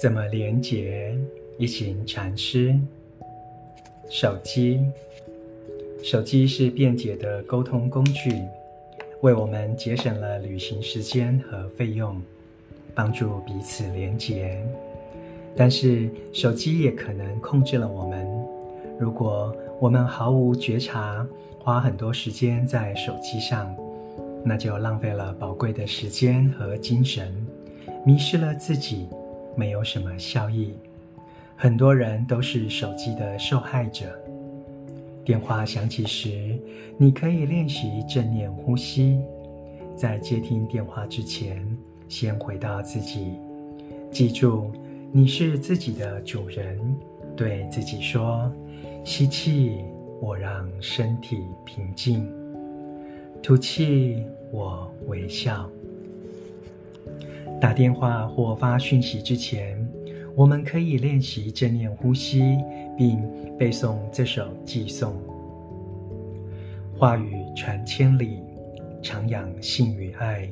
[0.00, 1.16] 怎么连接？
[1.56, 2.74] 一行禅师。
[4.10, 4.80] 手机，
[6.02, 8.42] 手机是便捷的沟通工具，
[9.22, 12.20] 为我们节省了旅行时间和费用，
[12.94, 14.60] 帮助彼此连接。
[15.56, 18.26] 但是，手机也可能控制了我们。
[18.98, 21.26] 如果我们毫无觉察，
[21.60, 23.74] 花很多时间在手机上，
[24.44, 27.32] 那就浪费了宝贵的时间和精神，
[28.04, 29.08] 迷失了自己，
[29.56, 30.74] 没有什么效益。
[31.56, 34.06] 很多人都是手机的受害者。
[35.24, 36.58] 电话响起时，
[36.98, 39.18] 你可以练习正念呼吸，
[39.96, 41.64] 在接听电话之前，
[42.08, 43.32] 先回到自己，
[44.10, 44.70] 记住
[45.12, 46.78] 你是自己的主人，
[47.34, 48.52] 对自己说：
[49.02, 49.78] 吸气，
[50.20, 52.26] 我让身体平静；
[53.42, 55.70] 吐气，我微笑。
[57.64, 59.74] 打电话或发讯息之前，
[60.36, 62.58] 我们可以练习正念呼吸，
[62.94, 65.14] 并背诵这首偈颂：
[66.94, 68.38] 话语传千里，
[69.02, 70.46] 常养性与爱，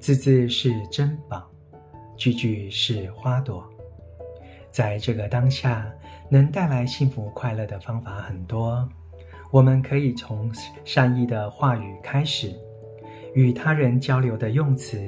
[0.00, 1.46] 字字是珍宝，
[2.16, 3.62] 句句是花朵。
[4.70, 5.86] 在这个当下，
[6.30, 8.88] 能带来幸福快乐的方法很多。
[9.50, 10.50] 我们可以从
[10.82, 12.58] 善意的话语开始，
[13.38, 14.98] 与他人交流的用词，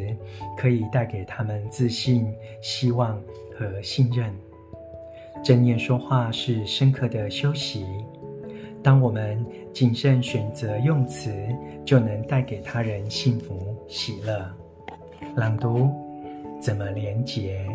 [0.57, 3.21] 可以带给他们自信、希望。
[3.61, 4.35] 和信任，
[5.45, 7.85] 正念说话是深刻的修习。
[8.83, 11.31] 当我们谨慎选择用词，
[11.85, 14.51] 就能带给他人幸福喜乐。
[15.37, 15.91] 朗读，
[16.59, 17.69] 怎么连结？